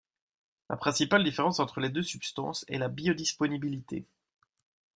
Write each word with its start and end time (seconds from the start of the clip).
La 0.71 0.77
principale 0.77 1.23
différence 1.23 1.59
entre 1.59 1.79
les 1.79 1.89
deux 1.91 2.01
substances 2.01 2.65
est 2.67 2.79
la 2.79 2.87
biodisponibilité. 2.89 4.07